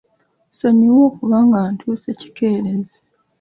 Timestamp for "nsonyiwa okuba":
0.51-1.37